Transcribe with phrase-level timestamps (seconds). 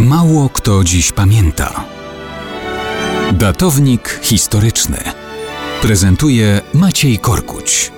[0.00, 1.84] Mało kto dziś pamięta.
[3.32, 4.98] Datownik historyczny
[5.82, 7.92] prezentuje Maciej Korkuć.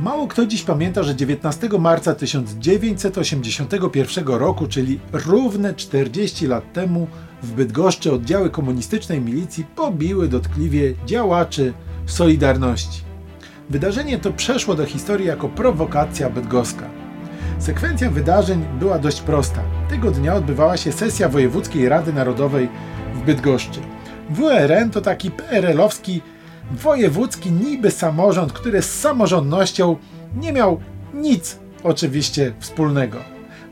[0.00, 7.06] Mało kto dziś pamięta, że 19 marca 1981 roku, czyli równe 40 lat temu,
[7.42, 11.72] w Bydgoszczy oddziały komunistycznej milicji pobiły dotkliwie działaczy
[12.06, 13.13] Solidarności.
[13.70, 16.90] Wydarzenie to przeszło do historii jako prowokacja bydgoska.
[17.58, 19.60] Sekwencja wydarzeń była dość prosta.
[19.90, 22.68] Tego dnia odbywała się sesja Wojewódzkiej Rady Narodowej
[23.14, 23.80] w Bydgoszczy.
[24.30, 26.20] WRN to taki PRL-owski
[26.72, 29.96] wojewódzki niby samorząd, który z samorządnością
[30.36, 30.80] nie miał
[31.14, 33.18] nic oczywiście wspólnego.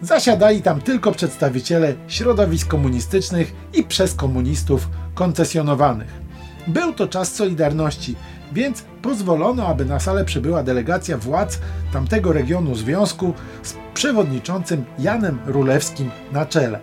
[0.03, 6.23] Zasiadali tam tylko przedstawiciele środowisk komunistycznych i przez komunistów koncesjonowanych.
[6.67, 8.17] Był to czas Solidarności,
[8.53, 11.59] więc pozwolono, aby na salę przybyła delegacja władz
[11.93, 16.81] tamtego regionu związku z przewodniczącym Janem Rulewskim na czele.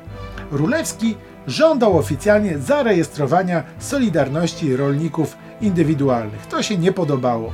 [0.52, 1.16] Rulewski
[1.48, 6.48] żądał oficjalnie zarejestrowania Solidarności Rolników Indywidualnych.
[6.48, 7.52] To się nie podobało.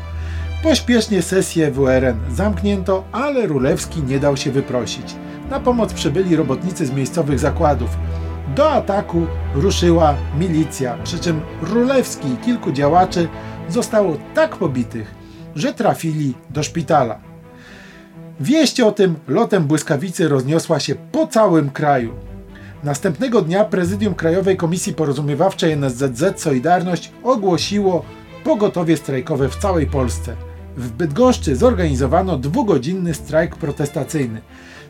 [0.63, 5.15] Pośpiesznie sesję WRN zamknięto, ale Rulewski nie dał się wyprosić.
[5.49, 7.89] Na pomoc przybyli robotnicy z miejscowych zakładów.
[8.47, 13.27] Do ataku ruszyła milicja, przy czym Rulewski i kilku działaczy
[13.69, 15.15] zostało tak pobitych,
[15.55, 17.19] że trafili do szpitala.
[18.39, 22.13] Wieść o tym lotem błyskawicy rozniosła się po całym kraju.
[22.83, 28.05] Następnego dnia prezydium Krajowej Komisji Porozumiewawczej NSZZ Solidarność ogłosiło
[28.43, 30.35] pogotowie strajkowe w całej Polsce.
[30.77, 34.41] W Bydgoszczy zorganizowano dwugodzinny strajk protestacyjny.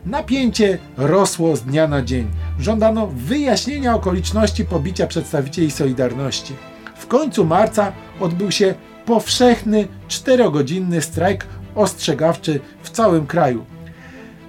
[0.05, 2.27] Napięcie rosło z dnia na dzień.
[2.59, 6.53] Żądano wyjaśnienia okoliczności pobicia przedstawicieli Solidarności.
[6.95, 8.73] W końcu marca odbył się
[9.05, 13.66] powszechny czterogodzinny strajk ostrzegawczy w całym kraju.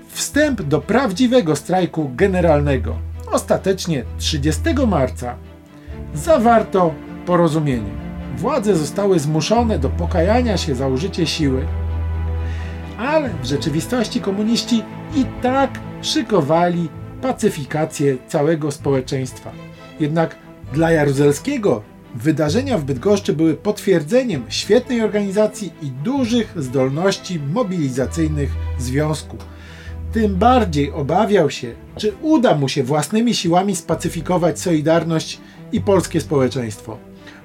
[0.08, 2.96] Wstęp do prawdziwego strajku generalnego.
[3.32, 5.36] Ostatecznie 30 marca
[6.14, 6.94] zawarto
[7.26, 8.05] porozumienie.
[8.36, 11.66] Władze zostały zmuszone do pokajania się za użycie siły,
[12.98, 14.82] ale w rzeczywistości komuniści
[15.16, 16.88] i tak szykowali
[17.22, 19.52] pacyfikację całego społeczeństwa.
[20.00, 20.36] Jednak
[20.72, 21.82] dla Jaruzelskiego
[22.14, 29.36] wydarzenia w Bydgoszczy były potwierdzeniem świetnej organizacji i dużych zdolności mobilizacyjnych związku.
[30.12, 35.40] Tym bardziej obawiał się, czy uda mu się własnymi siłami spacyfikować Solidarność
[35.72, 36.98] i polskie społeczeństwo.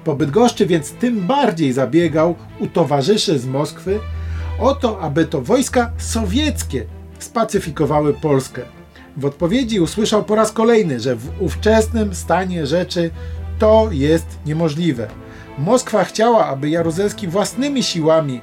[0.04, 4.00] Po Bydgoszczy więc tym bardziej zabiegał u towarzyszy z Moskwy
[4.58, 6.86] o to, aby to wojska sowieckie
[7.18, 8.62] spacyfikowały Polskę.
[9.16, 13.10] W odpowiedzi usłyszał po raz kolejny, że w ówczesnym stanie rzeczy
[13.58, 15.08] to jest niemożliwe.
[15.58, 18.40] Moskwa chciała, aby Jaruzelski własnymi siłami